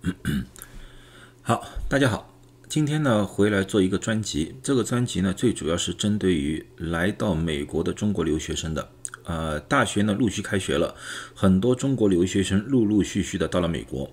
[1.42, 2.32] 好，大家好，
[2.70, 4.54] 今天呢回来做一个专辑。
[4.62, 8.90] 这个专辑呢最主要是针对于来到美国的中国留学生的。
[9.24, 10.94] 呃，大学呢陆续开学了，
[11.34, 14.10] 很多中国留学生陆陆续续的到了美国，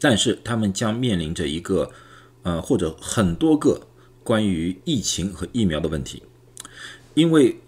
[0.00, 1.90] 但是他们将面临着一个
[2.42, 3.88] 呃或者很多个
[4.24, 6.22] 关于疫情和疫苗的问题，
[7.12, 7.60] 因为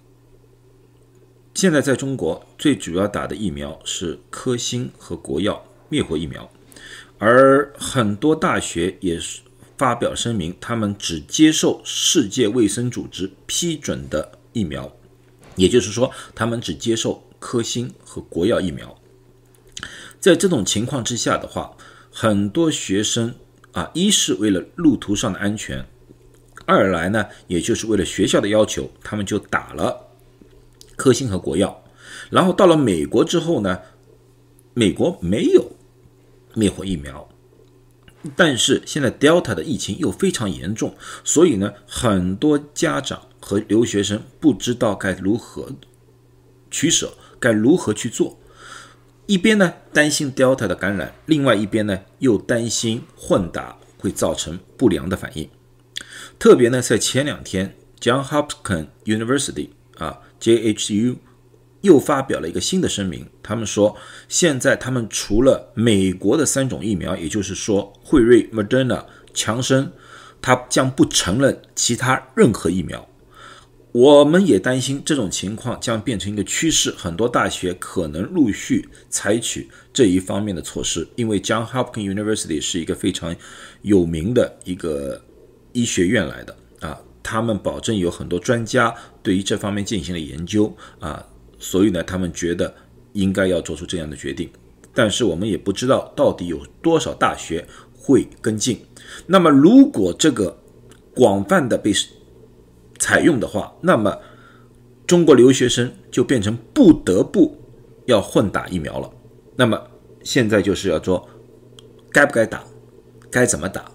[1.53, 6.51] 现在在中国最主要打的疫苗是科兴和国药灭活疫苗。
[7.25, 9.43] 而很多大学也是
[9.79, 14.93] 发表声明，他们只接受世界卫生组织批准的疫苗，
[15.55, 18.99] 也就是说，他们只接受科兴和国药疫苗。
[20.19, 21.77] 在这种情况之下的话，
[22.11, 23.33] 很多学生
[23.71, 25.87] 啊，一是为了路途上的安全，
[26.67, 30.09] 二来呢，也就是为了学校的要求，他们就打了
[30.97, 31.85] 科兴和国药。
[32.31, 33.79] 然后到了美国之后呢，
[34.75, 35.71] 美国没有。
[36.55, 37.29] 灭活疫苗，
[38.37, 45.71] 但是现在 Delta 的疫情又非常严重，所以呢，很多家长和留学生不知道该如何
[46.71, 48.39] 取舍，该如何去做。
[49.27, 55.49] 一边呢担心 Delta 的感染，另外一边呢又担心混打会造成不良的反应。
[56.39, 61.17] 特别呢，在前两天，John Hopkins University 啊，JHU。
[61.83, 63.97] 又发表了一个新的声明，他们说，
[64.29, 69.93] 现在他们除了美国的三种疫苗，也就是说辉瑞、Moderna、强生，
[70.41, 73.09] 他将不承认其他任何疫苗。
[73.93, 83.37] 我们也担心这种情况将变成一个趋势，很多大学可能陆续采取这一方面的措施，因为 John Hopkins University 是一个非常
[83.83, 85.23] 有名的一个
[85.73, 91.27] 医学院来的啊，他们保证有很多专家对于这方面进行了研究啊。
[91.63, 92.75] 所以呢，他们觉得
[93.13, 94.51] 应该要做出这样的决定，
[94.93, 97.65] 但是我们也不知道到底有多少大学
[97.97, 98.85] 会跟进。
[99.27, 100.59] 那么，如果这个
[101.15, 101.93] 广泛的被
[102.99, 104.19] 采用的话，那么
[105.07, 107.57] 中国留学生就变成不得不
[108.07, 109.09] 要混打疫苗了。
[109.55, 109.81] 那么
[110.25, 111.29] 现在就是要说，
[112.11, 112.65] 该不该打，
[113.31, 113.91] 该怎么打，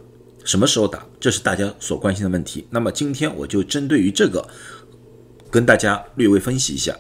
[0.46, 2.66] 什么时候打，这是大家所关心的问题。
[2.70, 4.48] 那么今天我就针对于这个，
[5.52, 6.96] 跟大家略微分析一下。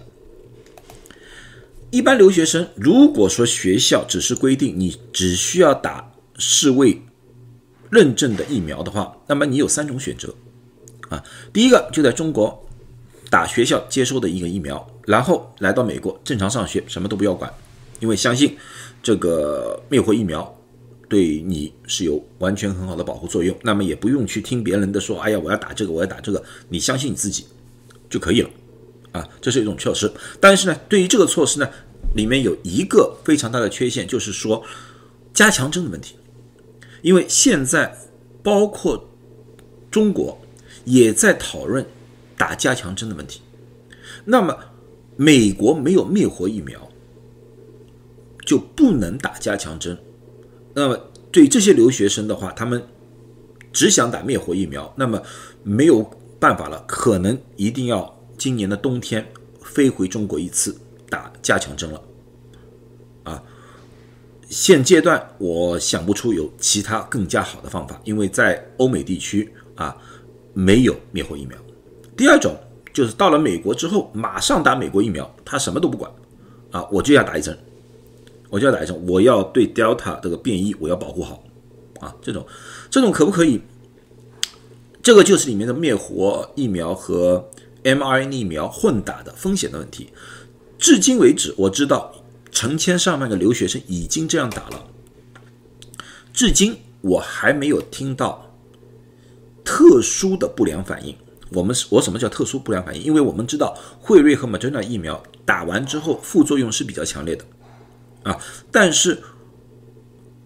[1.89, 7.01] 一般留学生，如果说学校只是规定你只需要打世卫
[7.89, 10.33] 认证的疫苗的话，那么你有三种选择
[11.09, 11.23] 啊。
[11.53, 12.67] 第一个就在中国
[13.29, 17.51] 打学校接收的一个疫苗，然后来到美国正常上学，什么都不要管，
[18.01, 18.57] 因为相信
[19.01, 20.53] 这个灭活疫苗
[21.07, 27.45] 对你是有完全很好的保护作用，那么也不用去听别人的说，哎呀，我要打这个，我要打这个，你相信你自己
[28.09, 28.49] 就可以了。
[29.17, 31.69] 啊，这是一种措施，但是呢，对于这个措施呢，
[32.15, 34.63] 里面有一个非常大的缺陷，就是说
[35.33, 36.15] 加强针的问题。
[37.01, 37.95] 因为现在
[38.43, 39.07] 包括
[39.91, 40.39] 中国
[40.83, 41.85] 也在讨论
[42.37, 43.41] 打加强针的问题。
[44.25, 44.57] 那么
[45.15, 46.89] 美国没有灭活疫苗，
[48.45, 49.97] 就不能打加强针。
[50.73, 50.99] 那么
[51.31, 52.83] 对这些留学生的话，他们
[53.71, 55.21] 只想打灭活疫苗，那么
[55.63, 56.01] 没有
[56.39, 58.16] 办法了，可能一定要。
[58.37, 59.27] 今年的冬天
[59.63, 60.77] 飞回中国一次
[61.09, 62.01] 打加强针了，
[63.23, 63.43] 啊，
[64.47, 69.97] 现阶段我想不出有其他更加好的方法，因为在欧美地区啊
[70.53, 71.57] 没有灭活疫苗。
[72.15, 72.55] 第二种
[72.93, 76.11] 就是到了美国之后马上打美国疫苗，他什么都不管
[76.69, 77.57] 啊，我就要打一针，
[78.49, 81.43] 我就要打一针，我要对 Delta 这个变异我要保护好
[81.99, 82.45] 啊，这种
[82.91, 83.61] 这种可不可以？
[85.01, 87.49] 这个就是里面的灭活疫苗和。
[87.83, 90.09] mRNA 疫苗混打的风险的问题，
[90.77, 92.13] 至今为止，我知道
[92.51, 94.83] 成千上万个留学生已经这样打了。
[96.33, 98.53] 至今我还没有听到
[99.63, 101.15] 特殊的不良反应。
[101.49, 103.01] 我们我什么叫特殊不良反应？
[103.01, 107.45] 因为我们知道辉瑞和 Moderna 疫苗打完之后副作用是比较强烈的
[108.23, 108.37] 啊，
[108.71, 109.23] 但是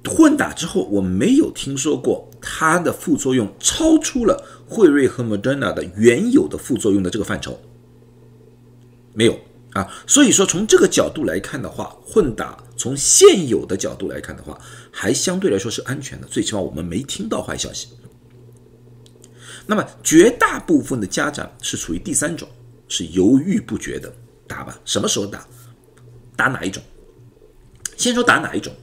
[0.05, 4.43] 混打之后我没有听说过它的副作用超出了。
[4.71, 7.59] 辉瑞和 Moderna 的原有的副作用的这个范畴
[9.13, 9.37] 没有
[9.73, 14.57] 啊，所以说从这个角度来看的话，混打从现有的角度来看的话，
[14.89, 17.89] 还相对来说是安全的，最起码我们没听到坏消息。
[19.65, 22.47] 那么绝大部分的家长是处于第三种，
[22.87, 24.13] 是犹豫不决的，
[24.47, 25.45] 打吧，什么时候打？
[26.37, 26.81] 打哪一种？
[27.97, 28.73] 先说打哪一种？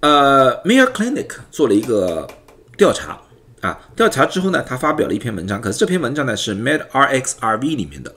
[0.00, 2.28] 呃，Mayo Clinic 做了一个
[2.76, 3.20] 调查。
[3.60, 8.14] 啊，调查之后呢，他发表了一篇文章，可是这篇文章呢是 medRxiv 里面的，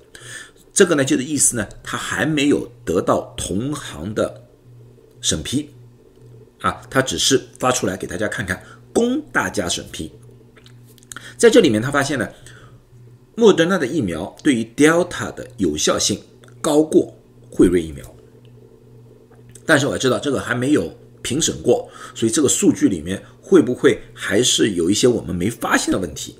[0.73, 4.45] 这个呢就是意思呢，他还没有得到同行的
[5.19, 5.69] 审批
[6.61, 8.63] 啊，他只是发出来给大家看看，
[8.93, 10.11] 供大家审批。
[11.35, 12.29] 在这里面，他发现呢，
[13.35, 16.21] 莫德纳的疫苗对于 Delta 的有效性
[16.61, 17.17] 高过
[17.51, 18.05] 辉瑞疫苗。
[19.65, 26.37] 但是我知道这个还没有评审过，所以这个数据里面会不会还是有一些我们没发现的问题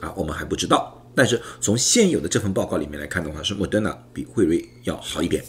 [0.00, 0.12] 啊？
[0.14, 1.02] 我们还不知道。
[1.14, 5.42] 但是从现有的这份报告里面来看的话，是莫德纳比辉瑞要好一点。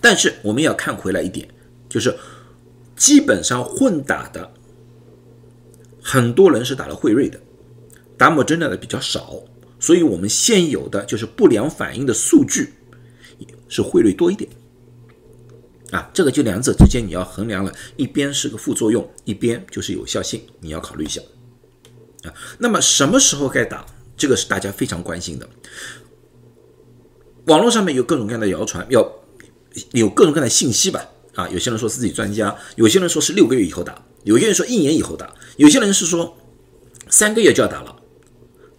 [0.00, 1.48] 但是我们要看回来一点，
[1.88, 2.16] 就是
[2.96, 4.52] 基本上混打的
[6.02, 7.40] 很多人是打了辉瑞的，
[8.16, 9.42] 打莫德纳的比较少，
[9.78, 12.74] 所以我们现有的就是不良反应的数据
[13.68, 14.50] 是辉瑞多一点。
[15.92, 21.20] 啊，这个就两者之间你要衡量了，一边是个副作用，一边就是有效性，你要考虑一下。
[22.24, 23.86] 啊，那么什么时候该打？
[24.16, 25.48] 这个是大家非常关心的。
[27.46, 29.00] 网络上面有各种各样的谣传，要
[29.92, 31.06] 有各种各样的信息吧？
[31.34, 36.36] 啊，有些人说自己专家，有些人说是六个月以后打，有些人说一年以后打，有些人是说
[37.08, 37.94] 三个月就要打了。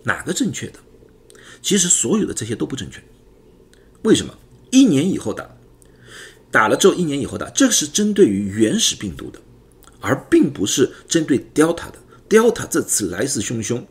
[0.03, 0.79] 哪个正确的？
[1.61, 3.03] 其实所有的这些都不正确。
[4.03, 4.33] 为什么？
[4.71, 5.49] 一年以后打，
[6.53, 9.39] 打了之后一年以后打，这是针对于原始病毒的，
[9.99, 11.95] 而并不是针对 Delta 的。
[12.29, 13.83] Delta 这次来势汹汹。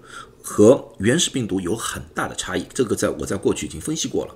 [0.44, 4.34] 和原始病毒有很大的差异，这个在我在过去已经分析过了。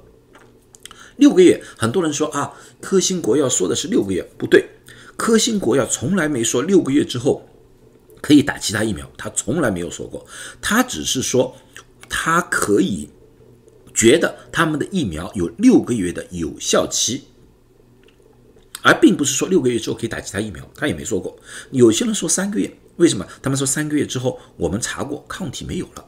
[1.16, 4.68] 六个月，很多人说啊，科兴国药说的是六个月，不对，
[5.16, 7.48] 科兴国药从来没说六个月之后
[8.20, 10.24] 可以打其他疫苗，他从来没有说过，
[10.62, 11.56] 他只是说
[12.08, 13.10] 他可以
[13.92, 17.24] 觉得他们的疫苗有六个月的有效期，
[18.82, 21.38] 而并不是说六个月之后可以打其他疫苗，他也没说过。
[21.70, 22.72] 有些人说三个月。
[22.96, 26.06] 为什么他们说三个月之后我们查过抗体没有了，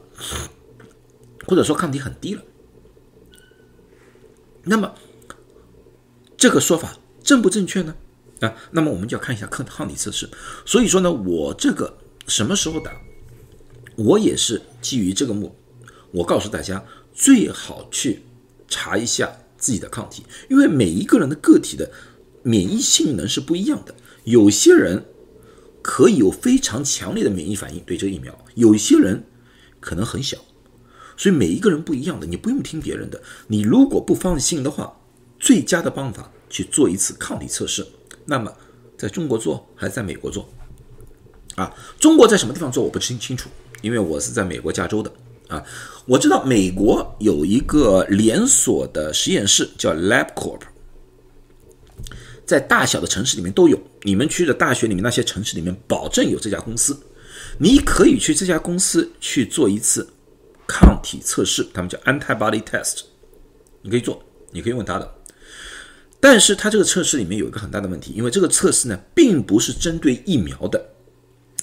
[1.45, 2.41] 或者说抗体很低了？
[4.63, 4.91] 那么
[6.35, 7.95] 这个说法正不正确呢？
[8.39, 10.27] 啊，那么我们就要看一下抗抗体测试。
[10.65, 11.95] 所以说呢，我这个
[12.25, 12.99] 什么时候打，
[13.95, 15.55] 我也是基于这个目，
[16.09, 16.83] 我告诉大家
[17.13, 18.23] 最好去
[18.67, 21.91] 查一下自己的抗体，因为每一个人的个体的
[22.43, 25.05] 免疫性能是不一样的，有些人。
[25.81, 29.23] 可以有非常强烈的免疫反应对这个疫苗，有些人
[29.79, 30.37] 可能很小，
[31.15, 33.19] 所以每一个人不一样的，你不用听别人的。
[33.47, 34.93] 你如果不放心的话，
[35.39, 37.87] 最佳的方法去做一次抗体测试。
[38.25, 38.53] 那么
[38.97, 40.47] 在中国做还是在美国做？
[41.55, 43.49] 啊，中国在什么地方做我不清清楚，
[43.81, 45.11] 因为我是在美国加州的
[45.47, 45.63] 啊。
[46.05, 50.59] 我知道美国有一个连锁的实验室叫 LabCorp。
[52.49, 56.99] 在大小的城市里面都有，你们去的大学里面那些城市里面，保证有这家公司。
[57.59, 60.07] 你可以去这家公司去做一次
[60.67, 63.01] 抗体测试，他们叫 antibody test，
[63.83, 65.15] 你可以做，你可以问他的。
[66.19, 70.83] 但是它这个测试里面有一个很大的问题，因为这个测试呢，并不是针对疫苗的，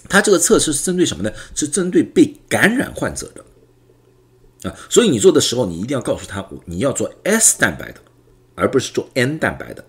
[0.09, 1.33] 它这个测试是针对什么呢？
[1.57, 4.77] 是针对被感染患者的啊。
[4.89, 8.01] 所以你做的时候，你一定要告诉他，你要做 S 蛋白的，
[8.55, 9.85] 而不是做 N 蛋白的。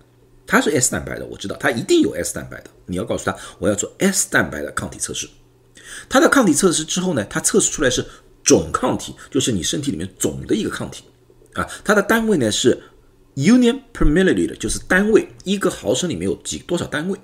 [0.48, 2.70] 它是 S 蛋白的，我知道它一定有 S 蛋白的。
[2.86, 5.28] 你要告诉他，我要做 S 蛋白的抗体测试。
[6.08, 8.02] 它的抗体测试之后呢，它测试出来是
[8.42, 11.04] 总抗体，就是你身体里面总的一个抗体
[11.52, 11.68] 啊。
[11.84, 12.82] 它的单位呢是
[13.36, 17.18] Union per milliliter，就是单位，一个毫升里面有几多少单位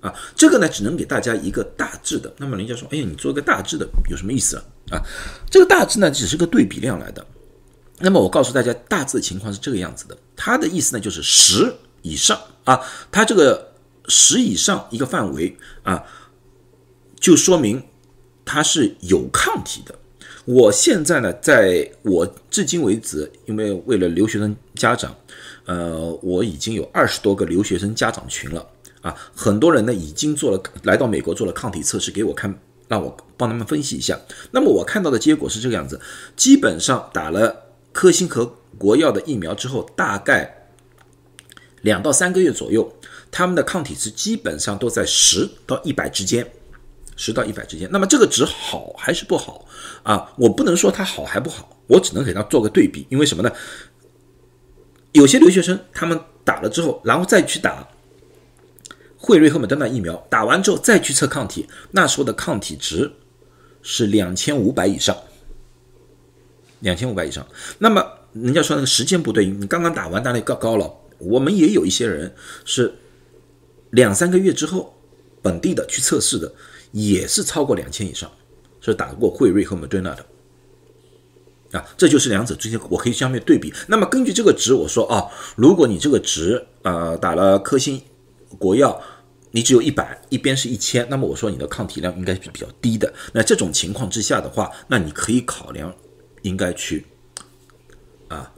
[0.00, 0.14] 啊？
[0.36, 2.30] 这个呢只能给大家一个大致的。
[2.36, 4.64] 那么人家说，哎呀，你做个大致的有什么意思啊？
[4.90, 5.02] 啊，
[5.50, 7.26] 这个大致呢只是个对比量来的。
[8.00, 10.16] 那么我告诉大家，大致情况是这个样子的。
[10.36, 13.72] 它的意思呢，就是十以上啊，它这个
[14.06, 16.04] 十以上一个范围啊，
[17.18, 17.82] 就说明
[18.44, 19.92] 它是有抗体的。
[20.44, 25.12] 我现在呢，在我至今为止，因为为了留学生家长，
[25.66, 28.64] 呃，我已经有二十多个留学生家长群了
[29.00, 34.18] 啊，很多人呢已经做了来到美国做了抗体测试给我看，让我帮他们分析一下。
[34.52, 36.00] 那么我看到的结果是这个样子，
[36.36, 37.64] 基本上打了。
[37.98, 38.46] 科兴和
[38.78, 40.68] 国药的疫苗之后，大概
[41.80, 42.96] 两到三个月左右，
[43.28, 46.48] 他们的抗体值基本上都在十到一百之间，
[47.16, 47.88] 十到一百之间。
[47.90, 49.66] 那么这个值好还是不好
[50.04, 50.32] 啊？
[50.38, 53.04] 我不能说它好还不好，我只能给它做个对比。
[53.10, 53.50] 因为什么呢？
[55.10, 57.88] 有些留学生他们打了之后，然后再去打
[59.16, 63.12] 辉瑞和莫德纳疫苗，打完之后再去测抗体，那时候的抗体值
[63.82, 65.16] 是两千五百以上。
[66.80, 67.46] 两千五百以上，
[67.78, 70.92] 那么人家说那个时间不对，你刚刚打完当然高高了。
[71.18, 72.32] 我们也有一些人
[72.64, 72.94] 是
[73.90, 74.96] 两三个月之后
[75.42, 76.52] 本地的去测试的，
[76.92, 78.30] 也是超过两千以上，
[78.80, 81.84] 是打过辉瑞和莫德纳的啊。
[81.96, 83.74] 这就是两者之间我可以相对对比。
[83.88, 88.00] 那么根据这个值，我说啊，如果你这个值啊打了科兴、
[88.56, 89.02] 国药
[89.50, 93.12] 你只有一百，一边是一千，那么我说你的抗体量应该是比较低的。
[93.32, 95.92] 那这种情况之下的话，那你可以考量
[96.48, 97.04] 应该去
[98.28, 98.50] 啊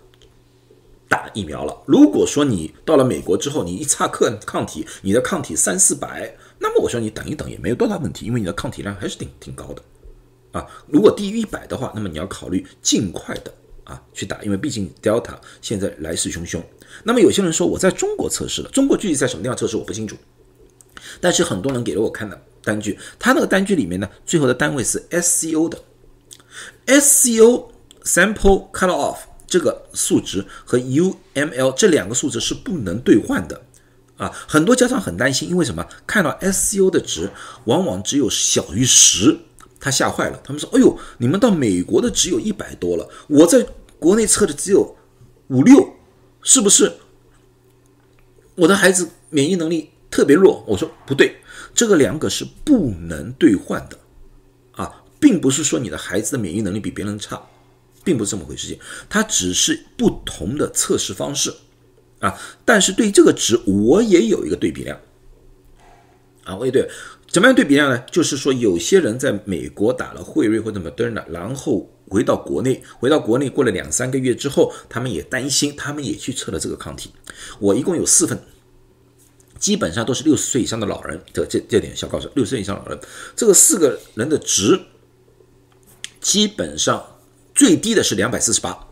[1.09, 1.77] 打疫苗了。
[1.87, 9.83] 如果说你到了美国之后，你一查克抗体，你的抗体三四百，那么我说你等一等也没有多大问题，因为你的抗体量还是挺挺高的
[10.53, 10.67] 啊。
[10.87, 13.53] 如果低于一百的话，那么你要考虑尽快的
[13.85, 16.63] 啊去打，因为毕竟 Delta 现在来势汹汹。
[17.03, 20.17] 那么有些人说我在中国测试了，中国具体在什么地方测试我不清楚，
[21.21, 25.83] 但是很多人给了我看的单据，他那个单据里面呢，最后的单位是 SCO 的
[26.87, 27.70] ，SCO
[28.05, 33.63] sample cut off 这个数值和 UML 这两个数值是不能兑换的
[34.17, 35.87] 啊，很多家长很担心，因为什么？
[36.07, 37.31] 看到 SCO 的值
[37.65, 39.39] 往往只有小于十，
[39.81, 43.67] 他吓坏了，他们说：“哎呦，你们到美国的只有一百多了，我在
[43.99, 44.95] 国内测的只有
[45.49, 45.95] 五六。”
[46.43, 46.95] 是不是
[48.55, 50.65] 我的孩子免疫能力特别弱？
[50.67, 51.37] 我说不对，
[51.75, 53.99] 这个两个是不能兑换的
[54.73, 57.43] 啊，并不是说你的孩子的免疫能力比别人差，
[58.05, 58.67] 并不是这么回事。
[58.67, 58.79] 情，
[59.09, 61.55] 它只是不同的测试方式
[62.19, 62.39] 啊。
[62.65, 65.01] 但是对这个值，我也有一个对比量
[66.45, 66.57] 啊。
[66.57, 66.89] 我也对，
[67.29, 67.99] 怎么样对比量呢？
[68.11, 71.91] 就是说，有些人在美国打了辉瑞或者 Moderna，然后。
[72.11, 77.13] 回到国内，回到国内过了两三个月之后，他们也担心，他们也去测了这个抗体。
[77.61, 78.37] 我一共有四份，
[79.61, 81.23] 基本上都是六十岁以上的老人。
[81.33, 82.99] 这这这点小告诉，六十岁以上老人，
[83.37, 84.81] 这个四个人的值，
[86.21, 87.20] 基本上
[87.61, 88.89] 最低的是两百四十八，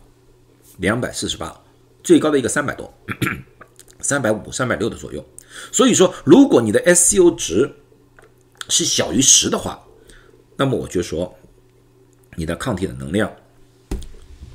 [0.77, 1.59] 两百四十八，
[2.05, 2.93] 最高的一个三百多，
[4.01, 5.25] 三百五、三百六的左右。
[5.73, 7.75] 所以说，如果你的 SCO 值
[8.69, 9.83] 是小于十的话，
[10.59, 11.35] 那么我就说。
[12.37, 13.33] 你的抗体的能量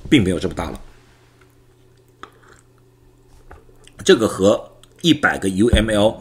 [0.10, 0.80] 并没有这么大了，
[4.06, 6.18] 这个和一百个 UML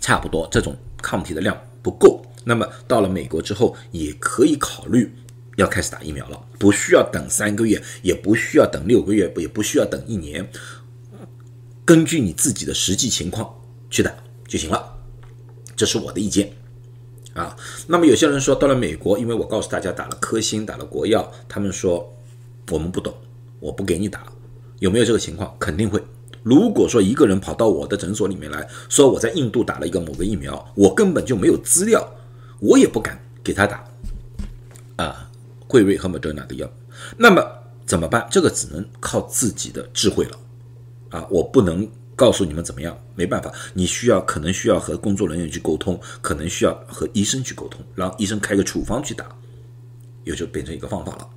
[0.00, 2.22] 差不多，这种抗体的量不够。
[2.44, 5.12] 那么到了美国之后，也可以考虑
[5.56, 10.48] 要开始打疫苗了，不需要等三个月，也不需要等六个月，也不需要等一年，
[11.84, 13.52] 根据你自己的实际情况
[13.90, 14.12] 去打
[14.46, 14.94] 就行了。
[15.74, 16.52] 这是我的意见。
[17.34, 17.54] 啊，
[17.86, 22.16] 那么有些人说到了美国，因为我告诉大家打了科兴，打了国药，他们说
[22.70, 23.12] 我们不懂，
[23.60, 24.24] 我不给你打，
[24.78, 25.54] 有没有这个情况？
[25.58, 26.02] 肯定会。
[26.42, 32.08] 如果说一个人跑到我的诊所里面来说我在印度打了一个某个疫苗，我根本就没有资料，
[32.58, 33.84] 我也不敢给他打
[34.96, 35.25] 啊，
[35.68, 36.70] 辉瑞和莫德纳的药，
[37.16, 37.44] 那么
[37.84, 38.26] 怎么办？
[38.30, 40.38] 这个只能靠自己的智慧了
[41.10, 41.88] 啊，我不能。
[42.18, 42.98] 告诉你们怎么样？
[43.14, 49.26] 没办法，你需要可能需要和工作人员去沟通，可能需要和医生去沟通，让医生开个处方去打，
[50.24, 51.28] 也就变成一个方法了。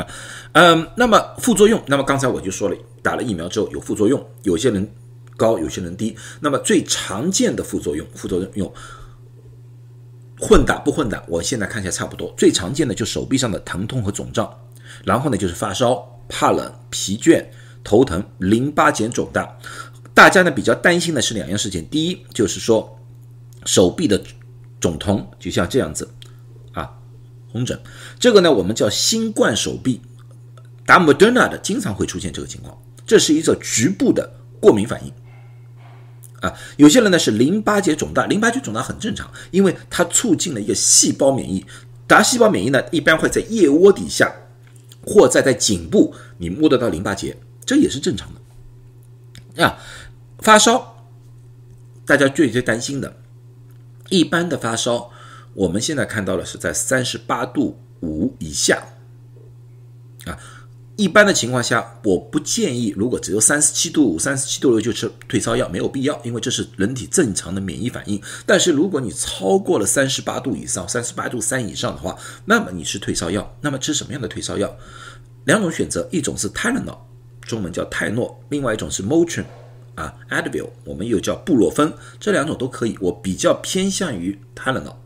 [0.00, 0.06] 啊，
[0.52, 4.90] 嗯，那么副作用，那么刚才我就说了，打了疫苗之后有副作用，有些人
[5.36, 6.16] 高，有些人低。
[6.40, 8.74] 那么最常见的副作用，副作用用
[10.42, 11.22] 混打不混打？
[11.28, 12.34] 我现在看起来差不多。
[12.36, 14.52] 最常见的就手臂上的疼痛和肿胀，
[15.04, 17.46] 然后呢就是发烧、怕冷、疲倦。
[17.84, 19.58] 头疼、淋巴结肿大，
[20.14, 21.84] 大家呢比较担心的是两样事情。
[21.90, 22.96] 第一就是说
[23.66, 24.22] 手臂的
[24.78, 26.08] 肿痛，就像这样子
[26.74, 26.88] 啊，
[27.50, 27.76] 红疹，
[28.20, 30.00] 这个呢我们叫新冠手臂。
[30.86, 35.12] 打 Moderna 的经常会出现这个情况，这是一个局部的过敏反应
[36.42, 36.52] 啊。
[36.76, 41.64] 有些人呢是淋巴结肿大，淋巴结肿大很正常，因为它促进了一个细胞免疫。
[42.06, 44.30] 达细胞免疫呢，一般会在腋窝底下
[45.06, 47.38] 或在在颈部，你摸得到淋巴结。
[47.64, 49.78] 这也是正常的啊，
[50.40, 51.06] 发烧，
[52.04, 53.16] 大家最最担心的，
[54.10, 55.10] 一般的发烧，
[55.54, 58.82] 我们现在看到的是在三十八度五以下
[60.26, 60.36] 啊。
[60.96, 68.20] 一般的情况下，我不建议，如果只有三十七度五、三十七度六就吃退烧药，没有必要，因为这是人体正常的免疫反应。
[68.44, 73.56] 但是如果你超过了三十八度以上、三十八度三以上的话，那么你吃退烧药。
[73.62, 74.76] 那么吃什么样的退烧药？
[75.44, 76.98] 两种选择，一种是 Tylenol。
[77.40, 79.44] 中文叫泰诺，另外一种是 Motrin，
[79.96, 82.96] 啊，Advil，我们又叫布洛芬，这两种都可以。
[83.00, 84.96] 我比较偏向于泰诺，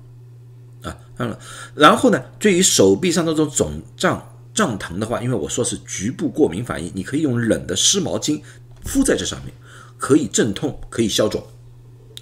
[0.82, 1.38] 啊，泰诺。
[1.74, 8.42] 然后呢，对于手臂上那种肿胀、胀疼的话，因为我说是局部过敏反应，你可以用冷的湿毛巾
[8.84, 9.54] 敷在这上面，
[9.98, 11.46] 可以镇痛，可以消肿，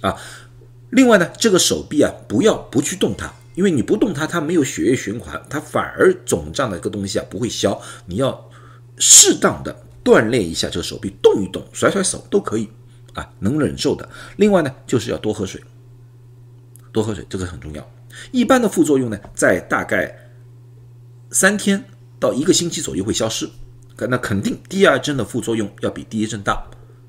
[0.01, 0.15] 啊。
[0.91, 7.81] 另外呢，这个手臂啊，不要不去动它，因为你不动它，它没有血液循环，它反而肿胀的一个东西啊不会消。
[8.05, 8.49] 你要
[8.97, 9.83] 适当的。
[10.05, 12.69] 锻炼一下这个手臂，动一动，甩甩手都可以
[13.15, 14.07] 啊，能忍受的。
[14.37, 15.59] 另外呢，就是要多喝水，
[16.91, 17.91] 多喝水，这个很重要。
[18.31, 20.29] 一般的副作用呢，在大概
[21.31, 21.83] 三天
[22.19, 23.49] 到一个星期左右会消失。
[24.09, 26.61] 那肯定第二针的副作用要比第一针大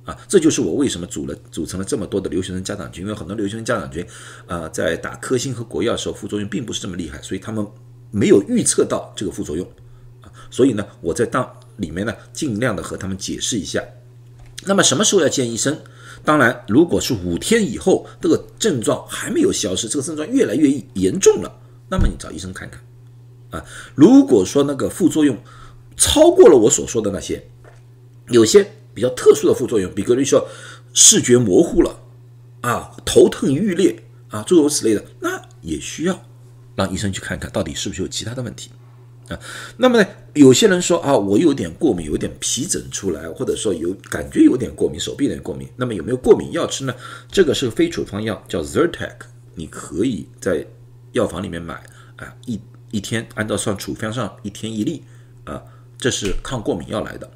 [0.05, 4.07] 啊，这就是我为什么组了组成了这么多的留学生家长群，因为很多留学生家长群
[4.47, 7.67] 啊，在打科兴和国药的时候，副作用并不是这么厉害，所以他们
[8.13, 9.67] 没有预测到这个副作用
[10.21, 13.83] 啊，所以呢，我在当里面呢，尽量的和他们解释一下。
[14.65, 15.77] 那么什么时候要见医生？
[16.25, 21.53] 当然，如果是五天以后，这个症状还没有消失，这个症状越来越严重了，
[21.89, 22.81] 那么你找医生看看
[23.57, 23.65] 啊。
[23.95, 25.37] 如果说那个副作用
[25.97, 27.49] 超过了我所说的那些，
[28.29, 30.49] 有些比较特殊的副作用，比如说
[30.93, 31.99] 视觉模糊了
[32.61, 36.23] 啊，头疼欲裂啊，诸如此类的，那也需要
[36.75, 38.71] 让医生去看看到底是不是有其他的问题。
[39.29, 39.39] 啊，
[39.77, 45.69] 那么呢，有些人说啊，我有点过敏，有点皮疹出来，或者说有感觉有点过敏，手臂有点过敏。
[45.75, 46.95] 那么有没有过敏药吃呢？
[47.29, 49.17] 这个是个非处方药，叫 Zyrtec，
[49.57, 50.65] 你可以在
[51.11, 51.75] 药房里面买
[52.17, 52.61] 啊，一
[52.97, 55.05] 一天按照算处方上一天一粒
[55.45, 55.63] 啊，
[55.99, 57.31] 这是抗过敏药来的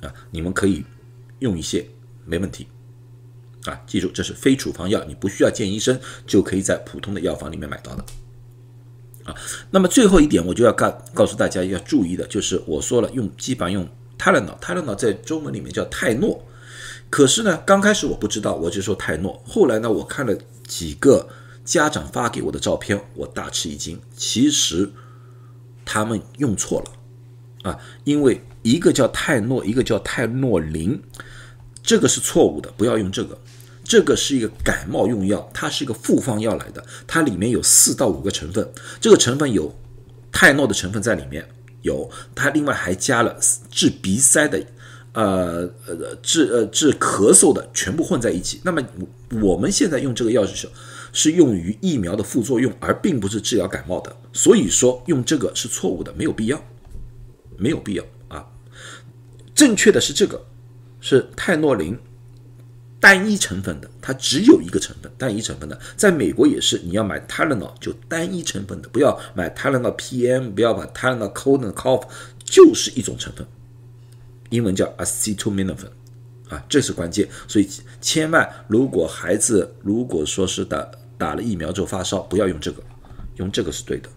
[0.00, 0.84] 啊，你们可以
[1.38, 1.86] 用一些，
[2.24, 2.66] 没问题
[3.64, 3.80] 啊。
[3.86, 8.04] 记住，这是非处方药，你不需要见医生就可以在普通的药房里面买到的。
[9.22, 9.32] 啊，
[9.70, 13.88] 那么最后一点，我就要告告诉大家要注意的，就是我说了，用基本上用
[14.18, 16.44] 泰勒诺，泰勒诺在中文里面叫泰诺，
[17.08, 20.36] 可是呢，刚开始我不知道，我就说泰诺，后来呢，我看了
[20.66, 21.28] 几个
[21.68, 24.90] 家长发给我的照片，我大吃一惊，其实
[25.84, 30.98] 他们用错了啊，因为一个叫泰诺，一个叫泰诺林，
[31.82, 33.38] 这个是错误的，不要用这个。
[33.84, 38.66] 这个是一个感冒用药，它是一个复方药来的，它里面有四到五个成分，
[38.98, 39.78] 这个成分有
[40.32, 41.46] 泰诺的成分在里面，
[41.82, 43.38] 有它另外还加了
[43.70, 44.58] 治鼻塞的，
[45.22, 48.60] 呃呃治呃治咳嗽的，全部混在一起。
[48.62, 48.80] 那么
[49.42, 50.68] 我们现在用这个药是
[51.12, 56.62] 是用于疫苗的副作用，而并不是治疗感冒的，所以说用这个是错误的，没有必要，
[57.56, 58.46] 没有必要啊。
[59.54, 60.44] 正确的是这个
[61.00, 61.98] 是泰诺林。
[63.00, 72.02] 单一成分的，它只有一个成分，单一成分的，在美国也是，你要买 Tylenol 就单一成分的，不要买 Tylenol PM，不要把 Tylenol cold and cough，
[72.44, 73.46] 就是一种成分，
[74.50, 75.90] 英文叫 acetaminophen，
[76.48, 77.68] 啊，这是关键，所以
[78.00, 82.82] 千万如果孩子如果说是打打了疫苗之后发烧，不要用这个，
[83.36, 84.08] 用这个是对的，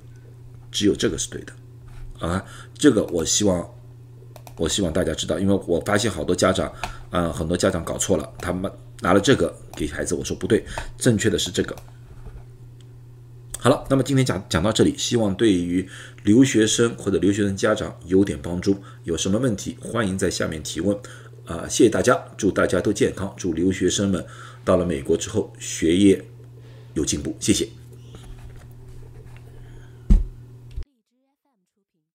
[0.72, 3.70] 只有这个是对的，啊，这个我希望。
[4.58, 6.72] 我希望大家知道，因为我发现好多家长，
[7.10, 10.64] 啊，很多家长搞错了，他们拿了这个给孩子，我说不对，
[11.00, 11.76] 正确的是这个。
[13.64, 15.88] 好了，那么今天讲讲到这里，希望对于
[16.24, 18.76] 留学生或者留学生家长有点帮助。
[19.04, 20.98] 有什么问题，欢迎在下面提问。
[21.46, 24.26] 啊，谢谢大家，祝大家都健康，祝留学生们
[24.66, 26.26] 到了美国之后学业
[26.96, 27.81] 有进步，谢谢。